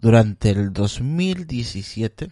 durante 0.00 0.50
el 0.50 0.72
2017 0.72 2.30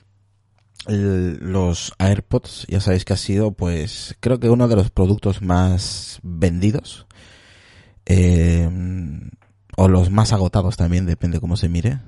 los 0.86 1.92
AirPods, 1.98 2.66
ya 2.68 2.80
sabéis 2.80 3.04
que 3.04 3.12
ha 3.12 3.16
sido, 3.16 3.52
pues, 3.52 4.16
creo 4.20 4.40
que 4.40 4.48
uno 4.48 4.68
de 4.68 4.76
los 4.76 4.90
productos 4.90 5.42
más 5.42 6.18
vendidos. 6.22 7.06
Eh, 8.06 8.70
o 9.76 9.88
los 9.88 10.10
más 10.10 10.32
agotados 10.32 10.76
también, 10.76 11.04
depende 11.06 11.40
cómo 11.40 11.56
se 11.56 11.68
mire. 11.68 12.00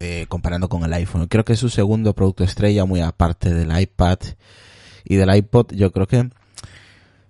Eh, 0.00 0.26
comparando 0.28 0.68
con 0.68 0.84
el 0.84 0.92
iPhone. 0.92 1.28
Creo 1.28 1.44
que 1.44 1.54
es 1.54 1.58
su 1.58 1.70
segundo 1.70 2.14
producto 2.14 2.44
estrella, 2.44 2.84
muy 2.84 3.00
aparte 3.00 3.54
del 3.54 3.76
iPad 3.80 4.18
y 5.04 5.16
del 5.16 5.34
iPod. 5.34 5.72
Yo 5.72 5.92
creo 5.92 6.06
que 6.06 6.28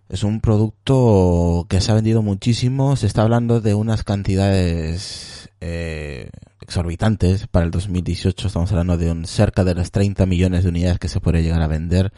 es 0.08 0.24
un 0.24 0.40
producto 0.40 1.66
que 1.68 1.80
se 1.80 1.92
ha 1.92 1.94
vendido 1.94 2.22
muchísimo. 2.22 2.96
Se 2.96 3.06
está 3.06 3.22
hablando 3.22 3.60
de 3.60 3.74
unas 3.74 4.02
cantidades 4.02 5.33
eh, 5.66 6.28
exorbitantes 6.60 7.46
para 7.46 7.64
el 7.64 7.70
2018. 7.70 8.48
Estamos 8.48 8.70
hablando 8.70 8.98
de 8.98 9.10
un, 9.10 9.24
cerca 9.24 9.64
de 9.64 9.74
las 9.74 9.90
30 9.92 10.26
millones 10.26 10.62
de 10.62 10.68
unidades 10.68 10.98
que 10.98 11.08
se 11.08 11.20
puede 11.20 11.42
llegar 11.42 11.62
a 11.62 11.66
vender. 11.66 12.12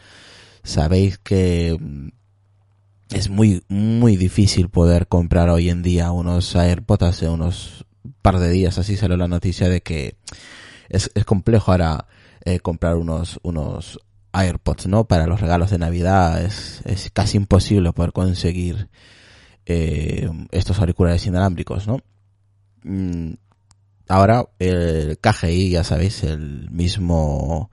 Sabéis 0.63 1.17
que 1.17 1.77
mm, 1.79 2.09
es 3.11 3.29
muy, 3.29 3.63
muy 3.69 4.17
difícil 4.17 4.67
poder 4.67 5.07
comprar 5.07 5.49
hoy 5.49 5.69
en 5.69 5.81
día 5.81 6.11
unos 6.11 6.57
AirPods 6.57 7.03
hace 7.03 7.29
unos 7.29 7.85
par 8.21 8.39
de 8.39 8.49
días 8.49 8.77
así 8.77 8.97
salió 8.97 9.15
la 9.15 9.29
noticia 9.29 9.69
de 9.69 9.81
que 9.81 10.17
es, 10.89 11.09
es 11.15 11.23
complejo 11.23 11.71
ahora 11.71 12.07
eh, 12.43 12.59
comprar 12.59 12.97
unos, 12.97 13.39
unos 13.43 13.99
AirPods, 14.33 14.87
¿no? 14.87 15.05
Para 15.05 15.25
los 15.25 15.39
regalos 15.39 15.71
de 15.71 15.77
Navidad 15.77 16.43
es, 16.43 16.81
es 16.83 17.09
casi 17.11 17.37
imposible 17.37 17.93
poder 17.93 18.11
conseguir 18.11 18.89
eh, 19.65 20.29
estos 20.51 20.79
auriculares 20.79 21.25
inalámbricos, 21.25 21.87
¿no? 21.87 22.01
Mm, 22.83 23.33
ahora 24.07 24.45
el 24.59 25.19
KGI, 25.19 25.71
ya 25.71 25.83
sabéis, 25.83 26.23
el 26.23 26.69
mismo, 26.71 27.71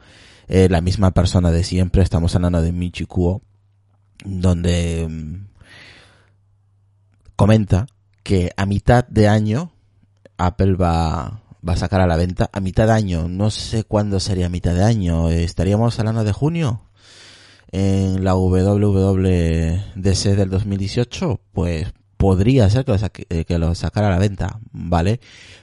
eh, 0.49 0.69
la 0.69 0.81
misma 0.81 1.13
persona 1.13 1.51
de 1.51 1.65
siempre, 1.65 2.03
estamos 2.03 2.35
hablando 2.35 2.63
de 2.63 2.73
Michikuo, 2.73 3.43
donde 4.25 5.07
mm, 5.09 5.47
comenta 7.37 7.87
que 8.23 8.51
a 8.57 8.67
mitad 8.67 9.07
de 9.09 9.29
año 9.29 9.73
Apple 10.39 10.75
va, 10.75 11.43
va 11.67 11.73
a 11.73 11.77
sacar 11.77 12.01
a 12.01 12.07
la 12.07 12.17
venta 12.17 12.51
a 12.53 12.61
mitad 12.61 12.87
de 12.87 12.93
año. 12.93 13.29
No 13.29 13.51
sé 13.51 13.85
cuándo 13.85 14.21
sería 14.21 14.49
mitad 14.49 14.75
de 14.75 14.85
año. 14.85 15.31
¿Estaríamos 15.31 15.99
hablando 15.99 16.25
de 16.25 16.33
junio? 16.33 16.83
En 17.73 18.25
la 18.25 18.35
WWDC 18.35 20.37
del 20.37 20.51
2018, 20.51 21.41
pues 21.53 21.93
podría 22.25 22.71
ser 22.71 22.87
que 22.87 22.93
lo, 22.93 22.99
eh, 23.29 23.45
que 23.45 23.59
lo 23.59 23.75
sacara 23.75 24.07
a 24.07 24.11
la 24.11 24.19
venta, 24.19 24.59
¿vale? 24.73 25.21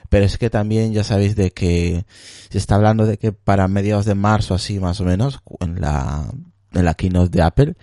Pero 0.08 0.24
es 0.24 0.38
que 0.38 0.48
también 0.48 0.92
ya 0.92 1.02
sabéis 1.02 1.34
de 1.34 1.50
que 1.50 2.04
se 2.50 2.58
está 2.58 2.76
hablando 2.76 3.04
de 3.04 3.18
que 3.18 3.32
para 3.32 3.66
mediados 3.66 4.04
de 4.04 4.14
marzo, 4.14 4.54
así 4.54 4.78
más 4.78 5.00
o 5.00 5.04
menos, 5.04 5.40
en 5.58 5.80
la, 5.80 6.24
en 6.72 6.84
la 6.84 6.94
keynote 6.94 7.36
de 7.36 7.42
Apple, 7.42 7.74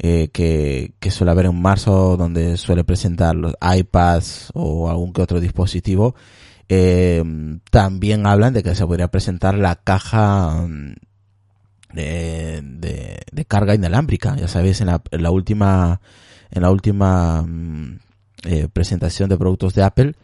eh, 0.00 0.30
que, 0.32 0.94
que 0.98 1.12
suele 1.12 1.30
haber 1.30 1.46
en 1.46 1.62
marzo 1.62 2.16
donde 2.16 2.56
suele 2.56 2.82
presentar 2.82 3.36
los 3.36 3.54
iPads 3.62 4.50
o 4.54 4.90
algún 4.90 5.12
que 5.12 5.22
otro 5.22 5.38
dispositivo, 5.38 6.16
eh, 6.68 7.22
también 7.70 8.26
hablan 8.26 8.54
de 8.54 8.64
que 8.64 8.74
se 8.74 8.84
podría 8.84 9.06
presentar 9.06 9.56
la 9.56 9.76
caja 9.76 10.66
mm, 10.66 10.94
de, 11.92 12.60
de, 12.60 13.20
de 13.30 13.44
carga 13.44 13.76
inalámbrica. 13.76 14.34
Ya 14.34 14.48
sabéis, 14.48 14.80
en 14.80 14.88
la, 14.88 15.00
en 15.12 15.22
la 15.22 15.30
última, 15.30 16.00
en 16.50 16.62
la 16.62 16.70
última 16.72 17.42
mm, 17.42 17.98
eh, 18.46 18.68
presentación 18.72 19.28
de 19.28 19.38
productos 19.38 19.74
de 19.74 19.82
Apple, 19.82 20.14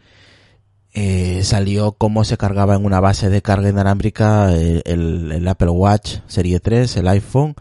eh, 0.93 1.41
salió 1.43 1.93
cómo 1.93 2.23
se 2.23 2.37
cargaba 2.37 2.75
en 2.75 2.85
una 2.85 2.99
base 2.99 3.29
de 3.29 3.41
carga 3.41 3.69
inalámbrica 3.69 4.53
el, 4.53 4.83
el, 4.85 5.47
Apple 5.47 5.69
Watch 5.69 6.17
Serie 6.27 6.59
3, 6.59 6.97
el 6.97 7.07
iPhone 7.07 7.55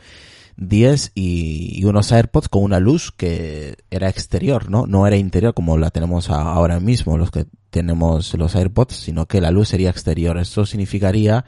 10 0.56 1.12
y, 1.14 1.80
y, 1.80 1.84
unos 1.84 2.12
AirPods 2.12 2.48
con 2.48 2.62
una 2.62 2.78
luz 2.78 3.10
que 3.10 3.76
era 3.90 4.08
exterior, 4.08 4.70
¿no? 4.70 4.86
No 4.86 5.06
era 5.06 5.16
interior 5.16 5.54
como 5.54 5.78
la 5.78 5.90
tenemos 5.90 6.28
ahora 6.28 6.78
mismo, 6.78 7.16
los 7.16 7.30
que 7.30 7.46
tenemos 7.70 8.34
los 8.34 8.54
AirPods, 8.54 8.94
sino 8.94 9.26
que 9.26 9.40
la 9.40 9.50
luz 9.50 9.70
sería 9.70 9.90
exterior. 9.90 10.36
Esto 10.36 10.66
significaría 10.66 11.46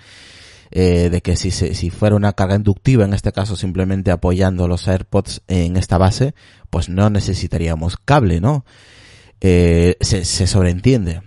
eh, 0.71 1.11
de 1.11 1.21
que 1.21 1.37
si, 1.37 1.51
se, 1.51 1.75
si 1.75 1.91
fuera 1.91 2.17
una 2.17 2.33
carga 2.33 2.57
inductiva, 2.57 3.05
en 3.05 3.15
este 3.15 3.31
caso 3.31 3.57
simplemente 3.57 4.11
apoyando 4.11 4.67
los 4.67 4.89
AirPods 4.89 5.43
en 5.47 5.77
esta 5.77 5.99
base, 5.99 6.35
pues 6.71 6.89
no 6.89 7.11
necesitaríamos 7.11 7.97
cable, 7.97 8.41
¿no? 8.41 8.65
Eh, 9.47 9.99
se, 10.01 10.25
se 10.25 10.47
sobreentiende. 10.47 11.21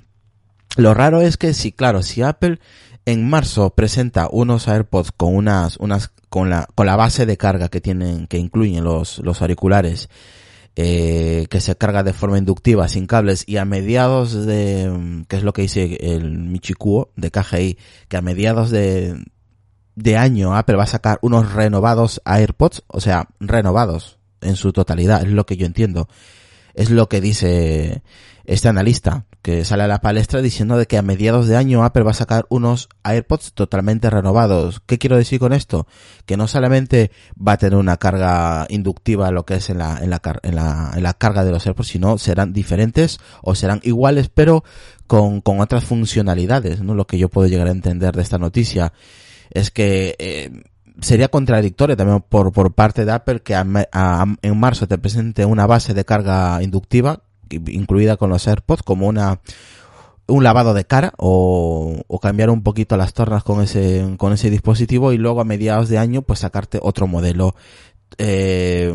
Lo 0.75 0.95
raro 0.95 1.21
es 1.21 1.37
que 1.37 1.53
si, 1.53 1.71
claro, 1.71 2.01
si 2.01 2.23
Apple 2.23 2.59
en 3.05 3.29
marzo 3.29 3.69
presenta 3.75 4.27
unos 4.31 4.67
AirPods 4.67 5.11
con 5.11 5.35
unas, 5.35 5.77
unas, 5.77 6.09
con 6.27 6.49
la, 6.49 6.67
con 6.73 6.87
la 6.87 6.95
base 6.95 7.27
de 7.27 7.37
carga 7.37 7.69
que 7.69 7.79
tienen, 7.79 8.25
que 8.25 8.39
incluyen 8.39 8.83
los, 8.83 9.19
los 9.19 9.43
auriculares, 9.43 10.09
eh, 10.75 11.45
que 11.51 11.61
se 11.61 11.75
carga 11.75 12.01
de 12.01 12.13
forma 12.13 12.39
inductiva 12.39 12.87
sin 12.87 13.05
cables 13.05 13.43
y 13.45 13.57
a 13.57 13.65
mediados 13.65 14.47
de, 14.47 15.23
que 15.27 15.37
es 15.37 15.43
lo 15.43 15.53
que 15.53 15.61
dice 15.61 15.97
el 16.01 16.39
Michikuo 16.39 17.11
de 17.15 17.29
KGI, 17.29 17.77
que 18.07 18.17
a 18.17 18.23
mediados 18.23 18.71
de, 18.71 19.15
de 19.93 20.17
año 20.17 20.55
Apple 20.55 20.75
va 20.75 20.85
a 20.85 20.87
sacar 20.87 21.19
unos 21.21 21.53
renovados 21.53 22.19
AirPods, 22.25 22.81
o 22.87 22.99
sea, 22.99 23.29
renovados 23.39 24.17
en 24.41 24.55
su 24.55 24.73
totalidad, 24.73 25.21
es 25.21 25.29
lo 25.29 25.45
que 25.45 25.55
yo 25.55 25.67
entiendo. 25.67 26.09
Es 26.77 26.91
lo 26.91 27.09
que 27.09 27.21
dice 27.21 28.03
este 28.45 28.67
analista 28.67 29.25
que 29.41 29.65
sale 29.65 29.81
a 29.81 29.87
la 29.87 29.99
palestra 29.99 30.43
diciendo 30.43 30.77
de 30.77 30.85
que 30.85 30.99
a 30.99 31.01
mediados 31.01 31.47
de 31.47 31.57
año 31.57 31.83
Apple 31.83 32.03
va 32.03 32.11
a 32.11 32.13
sacar 32.13 32.45
unos 32.49 32.87
AirPods 33.01 33.53
totalmente 33.53 34.11
renovados. 34.11 34.79
¿Qué 34.85 34.99
quiero 34.99 35.17
decir 35.17 35.39
con 35.39 35.53
esto? 35.53 35.87
Que 36.27 36.37
no 36.37 36.47
solamente 36.47 37.09
va 37.35 37.53
a 37.53 37.57
tener 37.57 37.79
una 37.79 37.97
carga 37.97 38.67
inductiva 38.69 39.31
lo 39.31 39.43
que 39.43 39.55
es 39.55 39.71
en 39.71 39.79
la, 39.79 39.97
en 40.03 40.11
la, 40.11 40.21
en 40.93 41.03
la, 41.03 41.13
carga 41.15 41.43
de 41.43 41.51
los 41.51 41.65
AirPods, 41.65 41.87
sino 41.87 42.19
serán 42.19 42.53
diferentes 42.53 43.19
o 43.41 43.55
serán 43.55 43.81
iguales, 43.81 44.29
pero 44.29 44.63
con, 45.07 45.41
con 45.41 45.61
otras 45.61 45.83
funcionalidades, 45.83 46.81
¿no? 46.81 46.93
Lo 46.93 47.07
que 47.07 47.17
yo 47.17 47.29
puedo 47.29 47.47
llegar 47.47 47.67
a 47.67 47.71
entender 47.71 48.15
de 48.15 48.21
esta 48.21 48.37
noticia 48.37 48.93
es 49.49 49.71
que, 49.71 50.15
eh, 50.19 50.63
sería 51.01 51.27
contradictorio 51.27 51.95
también 51.95 52.23
por, 52.27 52.51
por 52.51 52.73
parte 52.73 53.05
de 53.05 53.11
Apple 53.11 53.41
que 53.41 53.55
a, 53.55 54.25
en 54.41 54.59
marzo 54.59 54.87
te 54.87 54.97
presente 54.97 55.45
una 55.45 55.67
base 55.67 55.93
de 55.93 56.05
carga 56.05 56.61
inductiva 56.63 57.21
incluida 57.49 58.17
con 58.17 58.29
los 58.29 58.47
AirPods 58.47 58.83
como 58.83 59.07
una 59.07 59.39
un 60.27 60.43
lavado 60.43 60.73
de 60.73 60.83
cara 60.83 61.13
o, 61.17 62.01
o, 62.07 62.19
cambiar 62.19 62.49
un 62.49 62.61
poquito 62.61 62.97
las 62.97 63.13
tornas 63.13 63.43
con 63.43 63.61
ese 63.61 64.15
con 64.17 64.33
ese 64.33 64.49
dispositivo 64.49 65.13
y 65.13 65.17
luego 65.17 65.39
a 65.39 65.45
mediados 65.45 65.87
de 65.87 65.97
año 65.97 66.21
pues 66.21 66.39
sacarte 66.39 66.79
otro 66.81 67.07
modelo 67.07 67.55
eh, 68.17 68.93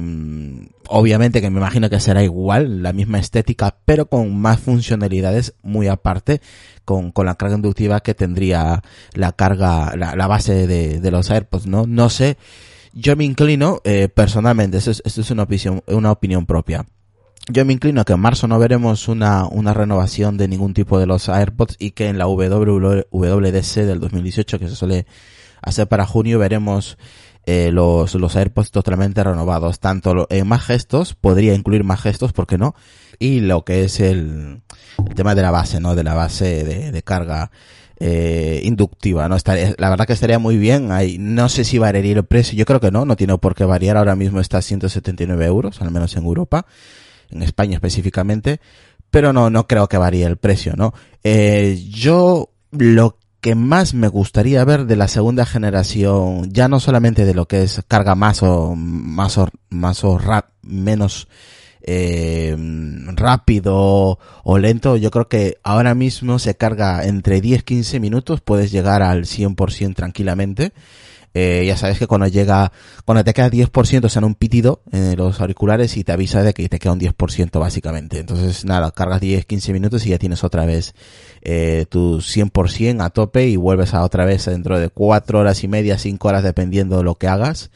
obviamente 0.88 1.40
que 1.40 1.50
me 1.50 1.58
imagino 1.58 1.88
que 1.88 2.00
será 2.00 2.22
igual 2.22 2.82
la 2.82 2.92
misma 2.92 3.18
estética 3.18 3.76
pero 3.84 4.06
con 4.06 4.36
más 4.36 4.60
funcionalidades 4.60 5.54
muy 5.62 5.88
aparte 5.88 6.40
con, 6.84 7.12
con 7.12 7.26
la 7.26 7.36
carga 7.36 7.56
inductiva 7.56 8.00
que 8.00 8.14
tendría 8.14 8.82
la 9.14 9.32
carga 9.32 9.94
la, 9.96 10.26
base 10.26 10.66
de, 10.66 11.10
los 11.10 11.30
AirPods 11.30 11.66
no 11.66 11.86
no 11.86 12.10
sé 12.10 12.36
yo 12.92 13.16
me 13.16 13.24
inclino 13.24 13.80
eh, 13.84 14.08
personalmente 14.08 14.78
esto 14.78 14.90
es, 14.90 15.02
esto 15.04 15.20
es 15.20 15.30
una 15.30 15.44
opinión 15.44 15.82
una 15.86 16.10
opinión 16.10 16.46
propia. 16.46 16.84
Yo 17.48 17.64
me 17.64 17.72
inclino 17.72 18.00
a 18.00 18.04
que 18.04 18.12
en 18.12 18.20
marzo 18.20 18.46
no 18.46 18.56
veremos 18.60 19.08
una, 19.08 19.46
una 19.46 19.74
renovación 19.74 20.36
de 20.36 20.46
ningún 20.46 20.74
tipo 20.74 21.00
de 21.00 21.06
los 21.06 21.28
AirPods 21.28 21.74
y 21.80 21.90
que 21.90 22.06
en 22.06 22.16
la 22.16 22.28
WWDC 22.28 23.74
del 23.84 23.98
2018, 23.98 24.60
que 24.60 24.68
se 24.68 24.76
suele 24.76 25.06
hacer 25.60 25.88
para 25.88 26.06
junio, 26.06 26.38
veremos 26.38 26.98
eh, 27.46 27.70
los, 27.72 28.14
los 28.14 28.36
AirPods 28.36 28.70
totalmente 28.70 29.22
renovados. 29.22 29.80
Tanto 29.80 30.26
en 30.30 30.46
más 30.46 30.64
gestos, 30.64 31.14
podría 31.14 31.54
incluir 31.54 31.84
más 31.84 32.00
gestos, 32.00 32.32
¿por 32.32 32.46
qué 32.46 32.58
no? 32.58 32.74
Y 33.18 33.40
lo 33.40 33.64
que 33.64 33.84
es 33.84 34.00
el, 34.00 34.62
el 35.06 35.14
tema 35.14 35.34
de 35.34 35.42
la 35.42 35.50
base, 35.50 35.80
¿no? 35.80 35.94
De 35.94 36.04
la 36.04 36.14
base 36.14 36.64
de, 36.64 36.92
de 36.92 37.02
carga 37.02 37.50
eh, 37.98 38.60
inductiva, 38.64 39.28
¿no? 39.28 39.36
Estaría, 39.36 39.74
la 39.78 39.90
verdad 39.90 40.06
que 40.06 40.12
estaría 40.12 40.38
muy 40.38 40.56
bien. 40.56 40.92
Ahí, 40.92 41.18
no 41.18 41.48
sé 41.48 41.64
si 41.64 41.78
variaría 41.78 42.14
el 42.14 42.24
precio, 42.24 42.56
yo 42.56 42.64
creo 42.64 42.80
que 42.80 42.90
no, 42.90 43.04
no 43.04 43.16
tiene 43.16 43.36
por 43.38 43.54
qué 43.54 43.64
variar. 43.64 43.96
Ahora 43.96 44.16
mismo 44.16 44.40
está 44.40 44.58
a 44.58 44.62
179 44.62 45.44
euros, 45.44 45.80
al 45.80 45.90
menos 45.90 46.16
en 46.16 46.24
Europa 46.24 46.66
en 47.32 47.42
España 47.42 47.74
específicamente, 47.74 48.60
pero 49.10 49.32
no, 49.32 49.50
no 49.50 49.66
creo 49.66 49.88
que 49.88 49.98
varíe 49.98 50.24
el 50.26 50.36
precio, 50.36 50.74
¿no? 50.76 50.94
Eh, 51.24 51.82
yo 51.90 52.50
lo 52.70 53.18
que 53.42 53.56
más 53.56 53.92
me 53.92 54.06
gustaría 54.06 54.64
ver 54.64 54.86
de 54.86 54.94
la 54.94 55.08
segunda 55.08 55.44
generación, 55.44 56.52
ya 56.52 56.68
no 56.68 56.78
solamente 56.78 57.24
de 57.24 57.34
lo 57.34 57.46
que 57.46 57.64
es 57.64 57.82
carga 57.88 58.14
más 58.14 58.40
o 58.44 58.76
más 58.76 59.36
o, 59.36 59.48
más 59.68 60.04
o 60.04 60.16
rap, 60.16 60.50
menos 60.62 61.26
eh, 61.82 62.56
rápido 63.16 64.20
o 64.44 64.58
lento, 64.58 64.96
yo 64.96 65.10
creo 65.10 65.28
que 65.28 65.58
ahora 65.64 65.96
mismo 65.96 66.38
se 66.38 66.54
carga 66.54 67.04
entre 67.04 67.42
10-15 67.42 67.98
minutos, 67.98 68.40
puedes 68.40 68.70
llegar 68.70 69.02
al 69.02 69.24
100% 69.24 69.96
tranquilamente 69.96 70.72
eh, 71.34 71.64
ya 71.66 71.76
sabes 71.76 71.98
que 71.98 72.06
cuando 72.06 72.26
llega, 72.26 72.72
cuando 73.04 73.24
te 73.24 73.32
queda 73.32 73.50
10% 73.50 74.08
se 74.08 74.18
han 74.18 74.24
un 74.24 74.34
pitido 74.34 74.82
en 74.92 75.16
los 75.16 75.40
auriculares 75.40 75.96
y 75.96 76.04
te 76.04 76.12
avisa 76.12 76.42
de 76.42 76.52
que 76.52 76.68
te 76.68 76.78
queda 76.78 76.92
un 76.92 77.00
10% 77.00 77.58
básicamente. 77.58 78.18
Entonces 78.18 78.64
nada, 78.64 78.90
cargas 78.90 79.20
10, 79.20 79.46
15 79.46 79.72
minutos 79.72 80.06
y 80.06 80.10
ya 80.10 80.18
tienes 80.18 80.44
otra 80.44 80.66
vez 80.66 80.94
eh, 81.42 81.86
tu 81.88 82.18
100% 82.18 83.02
a 83.02 83.10
tope 83.10 83.48
y 83.48 83.56
vuelves 83.56 83.94
a 83.94 84.02
otra 84.02 84.24
vez 84.24 84.44
dentro 84.46 84.78
de 84.78 84.88
4 84.88 85.38
horas 85.38 85.64
y 85.64 85.68
media, 85.68 85.98
5 85.98 86.28
horas 86.28 86.42
dependiendo 86.42 86.98
de 86.98 87.04
lo 87.04 87.14
que 87.16 87.28
hagas 87.28 87.70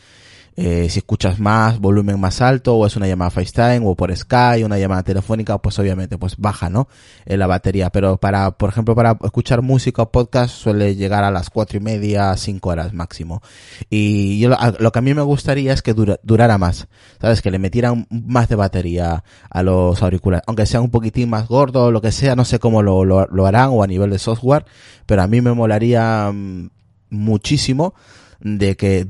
eh, 0.58 0.88
si 0.88 1.00
escuchas 1.00 1.38
más, 1.38 1.78
volumen 1.78 2.18
más 2.18 2.40
alto, 2.40 2.76
o 2.76 2.86
es 2.86 2.96
una 2.96 3.06
llamada 3.06 3.30
FaceTime, 3.30 3.82
o 3.84 3.94
por 3.94 4.16
Skype, 4.16 4.64
una 4.64 4.78
llamada 4.78 5.02
telefónica, 5.02 5.58
pues 5.58 5.78
obviamente, 5.78 6.16
pues 6.16 6.38
baja, 6.38 6.70
¿no? 6.70 6.88
En 7.26 7.38
la 7.38 7.46
batería. 7.46 7.90
Pero 7.90 8.16
para, 8.16 8.52
por 8.52 8.70
ejemplo, 8.70 8.94
para 8.94 9.18
escuchar 9.22 9.60
música 9.60 10.02
o 10.02 10.10
podcast 10.10 10.54
suele 10.54 10.96
llegar 10.96 11.24
a 11.24 11.30
las 11.30 11.50
cuatro 11.50 11.76
y 11.76 11.80
media, 11.82 12.34
cinco 12.38 12.70
horas 12.70 12.94
máximo. 12.94 13.42
Y 13.90 14.38
yo 14.38 14.48
lo, 14.78 14.92
que 14.92 14.98
a 14.98 15.02
mí 15.02 15.12
me 15.12 15.22
gustaría 15.22 15.74
es 15.74 15.82
que 15.82 15.94
durara 16.22 16.56
más. 16.56 16.88
¿Sabes? 17.20 17.42
Que 17.42 17.50
le 17.50 17.58
metieran 17.58 18.06
más 18.10 18.48
de 18.48 18.56
batería 18.56 19.24
a 19.50 19.62
los 19.62 20.02
auriculares. 20.02 20.44
Aunque 20.46 20.64
sean 20.64 20.84
un 20.84 20.90
poquitín 20.90 21.28
más 21.28 21.48
gordos, 21.48 21.92
lo 21.92 22.00
que 22.00 22.12
sea, 22.12 22.34
no 22.34 22.46
sé 22.46 22.58
cómo 22.58 22.82
lo, 22.82 23.04
lo, 23.04 23.26
lo 23.26 23.46
harán 23.46 23.70
o 23.72 23.82
a 23.82 23.86
nivel 23.86 24.08
de 24.10 24.18
software, 24.18 24.64
pero 25.04 25.22
a 25.22 25.26
mí 25.26 25.42
me 25.42 25.52
molaría 25.52 26.30
mm, 26.32 26.70
muchísimo 27.10 27.94
de 28.40 28.76
que 28.76 29.06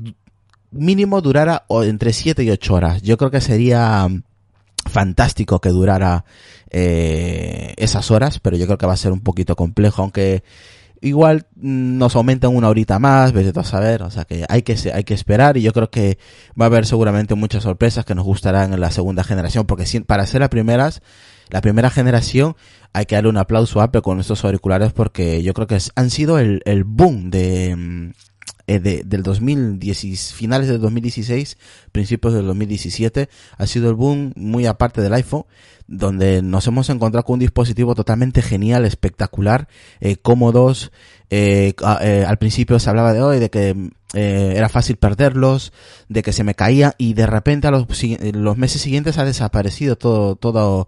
mínimo 0.71 1.21
durara 1.21 1.65
entre 1.69 2.13
7 2.13 2.43
y 2.43 2.51
8 2.51 2.73
horas. 2.73 3.01
Yo 3.01 3.17
creo 3.17 3.31
que 3.31 3.41
sería 3.41 4.07
mm, 4.07 4.23
fantástico 4.89 5.59
que 5.59 5.69
durara 5.69 6.25
eh, 6.69 7.73
esas 7.77 8.11
horas, 8.11 8.39
pero 8.39 8.57
yo 8.57 8.65
creo 8.65 8.77
que 8.77 8.87
va 8.87 8.93
a 8.93 8.97
ser 8.97 9.11
un 9.11 9.21
poquito 9.21 9.55
complejo, 9.55 10.01
aunque 10.01 10.43
igual 11.01 11.47
mm, 11.55 11.97
nos 11.97 12.15
aumentan 12.15 12.55
una 12.55 12.69
horita 12.69 12.99
más, 12.99 13.31
vete 13.31 13.57
a 13.57 13.63
saber, 13.63 14.03
o 14.03 14.11
sea 14.11 14.25
que 14.25 14.45
hay 14.49 14.63
que 14.63 14.75
hay 14.93 15.03
que 15.03 15.13
esperar 15.13 15.57
y 15.57 15.61
yo 15.61 15.73
creo 15.73 15.89
que 15.89 16.17
va 16.59 16.65
a 16.65 16.67
haber 16.67 16.85
seguramente 16.85 17.35
muchas 17.35 17.63
sorpresas 17.63 18.05
que 18.05 18.15
nos 18.15 18.25
gustarán 18.25 18.73
en 18.73 18.79
la 18.79 18.91
segunda 18.91 19.23
generación, 19.23 19.65
porque 19.65 19.85
para 20.05 20.25
ser 20.25 20.41
las 20.41 20.49
primeras, 20.49 21.01
la 21.49 21.61
primera 21.61 21.89
generación 21.89 22.55
hay 22.93 23.05
que 23.05 23.15
darle 23.15 23.29
un 23.29 23.37
aplauso 23.37 23.79
a 23.79 23.85
Apple 23.85 24.01
con 24.01 24.19
estos 24.19 24.43
auriculares 24.43 24.91
porque 24.93 25.43
yo 25.43 25.53
creo 25.53 25.67
que 25.67 25.77
han 25.95 26.09
sido 26.09 26.39
el, 26.39 26.61
el 26.65 26.83
boom 26.83 27.29
de 27.29 27.75
mm, 27.75 28.11
eh, 28.67 28.79
de, 28.79 29.03
del 29.05 29.23
2010, 29.23 30.33
finales 30.33 30.67
del 30.67 30.79
2016, 30.79 31.57
principios 31.91 32.33
del 32.33 32.45
2017, 32.45 33.29
ha 33.57 33.67
sido 33.67 33.89
el 33.89 33.95
boom 33.95 34.33
muy 34.35 34.65
aparte 34.65 35.01
del 35.01 35.13
iPhone, 35.13 35.45
donde 35.87 36.41
nos 36.41 36.67
hemos 36.67 36.89
encontrado 36.89 37.23
con 37.23 37.35
un 37.35 37.39
dispositivo 37.39 37.95
totalmente 37.95 38.41
genial, 38.41 38.85
espectacular, 38.85 39.67
eh, 40.01 40.17
cómodos, 40.17 40.91
eh, 41.29 41.73
eh, 42.01 42.25
al 42.27 42.37
principio 42.37 42.79
se 42.79 42.89
hablaba 42.89 43.13
de 43.13 43.21
hoy 43.21 43.39
de 43.39 43.49
que 43.49 43.89
eh, 44.13 44.53
era 44.55 44.69
fácil 44.69 44.95
perderlos, 44.95 45.73
de 46.07 46.23
que 46.23 46.31
se 46.31 46.43
me 46.43 46.55
caía 46.55 46.93
y 46.97 47.13
de 47.13 47.27
repente 47.27 47.67
a 47.67 47.71
los, 47.71 47.85
los 48.33 48.57
meses 48.57 48.81
siguientes 48.81 49.17
ha 49.17 49.25
desaparecido 49.25 49.97
todo, 49.97 50.35
todo, 50.37 50.87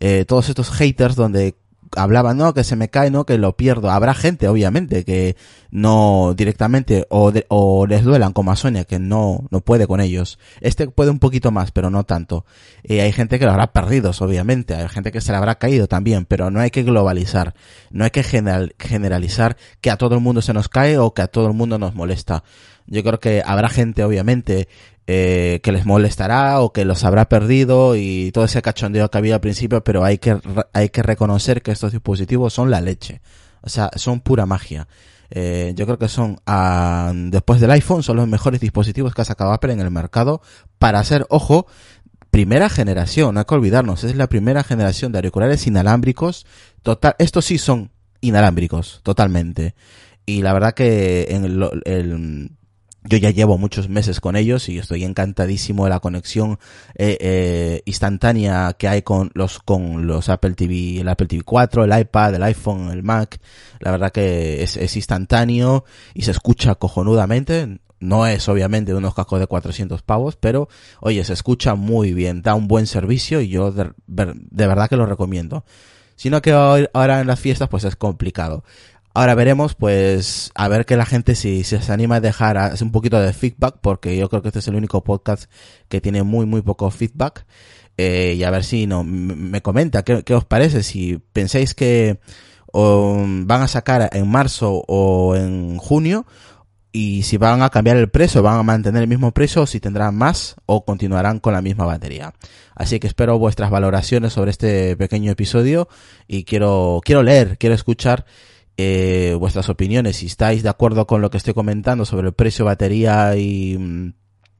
eh, 0.00 0.24
todos 0.26 0.48
estos 0.48 0.70
haters 0.70 1.14
donde 1.14 1.54
hablaban, 1.96 2.36
no, 2.36 2.54
que 2.54 2.64
se 2.64 2.76
me 2.76 2.88
cae, 2.88 3.10
no, 3.10 3.26
que 3.26 3.38
lo 3.38 3.56
pierdo. 3.56 3.90
Habrá 3.90 4.14
gente, 4.14 4.48
obviamente, 4.48 5.04
que 5.04 5.36
no 5.70 6.34
directamente 6.36 7.06
o, 7.10 7.32
o 7.48 7.86
les 7.86 8.04
duelan 8.04 8.32
como 8.32 8.52
a 8.52 8.56
Sonia, 8.56 8.84
que 8.84 8.98
no, 8.98 9.46
no 9.50 9.60
puede 9.60 9.86
con 9.86 10.00
ellos. 10.00 10.38
Este 10.60 10.88
puede 10.88 11.10
un 11.10 11.18
poquito 11.18 11.50
más, 11.50 11.70
pero 11.72 11.90
no 11.90 12.04
tanto. 12.04 12.44
Y 12.82 13.00
hay 13.00 13.12
gente 13.12 13.38
que 13.38 13.44
lo 13.44 13.50
habrá 13.50 13.72
perdido, 13.72 14.12
obviamente. 14.20 14.74
Hay 14.74 14.88
gente 14.88 15.12
que 15.12 15.20
se 15.20 15.32
le 15.32 15.38
habrá 15.38 15.56
caído 15.56 15.88
también, 15.88 16.24
pero 16.24 16.50
no 16.50 16.60
hay 16.60 16.70
que 16.70 16.82
globalizar. 16.82 17.54
No 17.90 18.04
hay 18.04 18.10
que 18.10 18.22
general, 18.22 18.74
generalizar 18.78 19.56
que 19.80 19.90
a 19.90 19.96
todo 19.96 20.14
el 20.14 20.20
mundo 20.20 20.42
se 20.42 20.52
nos 20.52 20.68
cae 20.68 20.98
o 20.98 21.14
que 21.14 21.22
a 21.22 21.28
todo 21.28 21.46
el 21.48 21.54
mundo 21.54 21.78
nos 21.78 21.94
molesta. 21.94 22.44
Yo 22.86 23.02
creo 23.02 23.18
que 23.18 23.42
habrá 23.44 23.68
gente, 23.68 24.04
obviamente, 24.04 24.68
eh, 25.06 25.60
que 25.62 25.72
les 25.72 25.86
molestará 25.86 26.60
o 26.60 26.72
que 26.72 26.84
los 26.84 27.04
habrá 27.04 27.28
perdido 27.28 27.94
y 27.96 28.32
todo 28.32 28.44
ese 28.44 28.60
cachondeo 28.60 29.10
que 29.10 29.18
había 29.18 29.34
al 29.34 29.40
principio, 29.40 29.84
pero 29.84 30.04
hay 30.04 30.18
que, 30.18 30.38
hay 30.72 30.88
que 30.88 31.02
reconocer 31.02 31.62
que 31.62 31.70
estos 31.70 31.92
dispositivos 31.92 32.52
son 32.52 32.70
la 32.70 32.80
leche. 32.80 33.20
O 33.62 33.68
sea, 33.68 33.90
son 33.94 34.20
pura 34.20 34.46
magia. 34.46 34.88
Eh, 35.30 35.72
yo 35.76 35.86
creo 35.86 35.98
que 35.98 36.08
son, 36.08 36.40
ah, 36.46 37.12
después 37.14 37.60
del 37.60 37.70
iPhone, 37.72 38.02
son 38.02 38.16
los 38.16 38.28
mejores 38.28 38.60
dispositivos 38.60 39.14
que 39.14 39.22
ha 39.22 39.24
sacado 39.24 39.52
Apple 39.52 39.72
en 39.72 39.80
el 39.80 39.90
mercado 39.90 40.40
para 40.78 40.98
hacer, 40.98 41.26
ojo, 41.30 41.66
primera 42.30 42.68
generación, 42.68 43.34
no 43.34 43.40
hay 43.40 43.46
que 43.46 43.54
olvidarnos, 43.54 44.04
es 44.04 44.14
la 44.16 44.28
primera 44.28 44.62
generación 44.62 45.12
de 45.12 45.18
auriculares 45.18 45.66
inalámbricos. 45.66 46.46
Total, 46.82 47.14
estos 47.18 47.44
sí 47.44 47.58
son 47.58 47.90
inalámbricos, 48.20 49.00
totalmente. 49.02 49.74
Y 50.26 50.42
la 50.42 50.52
verdad 50.52 50.74
que 50.74 51.28
en 51.30 51.44
el, 51.44 51.82
el 51.84 52.50
yo 53.08 53.18
ya 53.18 53.30
llevo 53.30 53.58
muchos 53.58 53.88
meses 53.88 54.20
con 54.20 54.36
ellos 54.36 54.68
y 54.68 54.78
estoy 54.78 55.04
encantadísimo 55.04 55.84
de 55.84 55.90
la 55.90 56.00
conexión 56.00 56.58
eh, 56.94 57.16
eh, 57.20 57.82
instantánea 57.84 58.74
que 58.78 58.88
hay 58.88 59.02
con 59.02 59.30
los 59.34 59.58
con 59.60 60.06
los 60.06 60.28
Apple 60.28 60.54
TV, 60.54 61.00
el 61.00 61.08
Apple 61.08 61.26
TV 61.26 61.42
4, 61.42 61.84
el 61.84 61.98
iPad, 61.98 62.34
el 62.34 62.42
iPhone, 62.42 62.90
el 62.90 63.02
Mac. 63.02 63.40
La 63.80 63.90
verdad 63.90 64.12
que 64.12 64.62
es, 64.62 64.76
es 64.76 64.96
instantáneo 64.96 65.84
y 66.14 66.22
se 66.22 66.30
escucha 66.30 66.74
cojonudamente. 66.74 67.80
No 67.98 68.26
es 68.26 68.48
obviamente 68.48 68.94
unos 68.94 69.14
cascos 69.14 69.40
de 69.40 69.46
400 69.46 70.02
pavos, 70.02 70.36
pero 70.36 70.68
oye, 71.00 71.24
se 71.24 71.32
escucha 71.32 71.74
muy 71.74 72.12
bien, 72.12 72.42
da 72.42 72.54
un 72.54 72.68
buen 72.68 72.86
servicio 72.86 73.40
y 73.40 73.48
yo 73.48 73.72
de, 73.72 73.90
de 74.06 74.66
verdad 74.66 74.88
que 74.88 74.96
lo 74.96 75.06
recomiendo. 75.06 75.64
Sino 76.16 76.40
que 76.40 76.52
ahora 76.52 77.20
en 77.20 77.26
las 77.26 77.40
fiestas 77.40 77.68
pues 77.68 77.84
es 77.84 77.94
complicado. 77.94 78.64
Ahora 79.16 79.34
veremos, 79.34 79.74
pues, 79.74 80.50
a 80.54 80.68
ver 80.68 80.84
que 80.84 80.94
la 80.94 81.06
gente 81.06 81.36
si, 81.36 81.64
se 81.64 81.90
anima 81.90 82.16
a 82.16 82.20
dejar 82.20 82.74
un 82.82 82.92
poquito 82.92 83.18
de 83.18 83.32
feedback, 83.32 83.78
porque 83.80 84.14
yo 84.14 84.28
creo 84.28 84.42
que 84.42 84.48
este 84.48 84.58
es 84.58 84.68
el 84.68 84.74
único 84.74 85.02
podcast 85.04 85.50
que 85.88 86.02
tiene 86.02 86.22
muy, 86.22 86.44
muy 86.44 86.60
poco 86.60 86.90
feedback. 86.90 87.46
Eh, 87.96 88.34
y 88.36 88.44
a 88.44 88.50
ver 88.50 88.62
si 88.62 88.86
no, 88.86 89.04
me 89.04 89.62
comenta 89.62 90.02
qué, 90.02 90.34
os 90.34 90.44
parece, 90.44 90.82
si 90.82 91.16
pensáis 91.32 91.72
que 91.72 92.20
van 92.74 93.62
a 93.62 93.68
sacar 93.68 94.10
en 94.12 94.28
marzo 94.28 94.84
o 94.86 95.34
en 95.34 95.78
junio, 95.78 96.26
y 96.92 97.22
si 97.22 97.38
van 97.38 97.62
a 97.62 97.70
cambiar 97.70 97.96
el 97.96 98.10
precio, 98.10 98.42
van 98.42 98.58
a 98.58 98.62
mantener 98.64 99.00
el 99.00 99.08
mismo 99.08 99.32
precio, 99.32 99.62
o 99.62 99.66
si 99.66 99.80
tendrán 99.80 100.14
más 100.14 100.56
o 100.66 100.84
continuarán 100.84 101.40
con 101.40 101.54
la 101.54 101.62
misma 101.62 101.86
batería. 101.86 102.34
Así 102.74 103.00
que 103.00 103.06
espero 103.06 103.38
vuestras 103.38 103.70
valoraciones 103.70 104.34
sobre 104.34 104.50
este 104.50 104.94
pequeño 104.94 105.32
episodio 105.32 105.88
y 106.28 106.44
quiero, 106.44 107.00
quiero 107.02 107.22
leer, 107.22 107.56
quiero 107.56 107.74
escuchar 107.74 108.26
eh, 108.76 109.36
vuestras 109.38 109.68
opiniones, 109.68 110.16
si 110.16 110.26
estáis 110.26 110.62
de 110.62 110.68
acuerdo 110.68 111.06
con 111.06 111.22
lo 111.22 111.30
que 111.30 111.38
estoy 111.38 111.54
comentando 111.54 112.04
sobre 112.04 112.28
el 112.28 112.34
precio, 112.34 112.64
batería 112.64 113.36
y, 113.36 114.14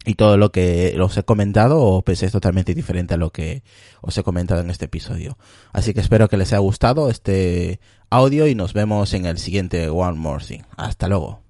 y 0.07 0.15
todo 0.15 0.37
lo 0.37 0.53
que 0.53 0.97
os 1.01 1.17
he 1.17 1.25
comentado 1.25 1.81
o 1.81 2.03
pensáis 2.03 2.33
totalmente 2.33 2.75
diferente 2.75 3.15
a 3.15 3.19
lo 3.19 3.31
que 3.31 3.63
os 4.01 4.17
he 4.17 4.23
comentado 4.23 4.61
en 4.61 4.71
este 4.71 4.87
episodio. 4.87 5.37
Así 5.73 5.93
que 5.93 6.01
espero 6.01 6.29
que 6.29 6.37
les 6.37 6.53
haya 6.53 6.61
gustado 6.61 7.11
este 7.11 7.81
audio 8.09 8.47
y 8.47 8.55
nos 8.55 8.73
vemos 8.73 9.13
en 9.15 9.27
el 9.27 9.39
siguiente 9.39 9.89
One 9.89 10.19
More 10.19 10.45
Thing. 10.45 10.63
Hasta 10.77 11.09
luego. 11.09 11.46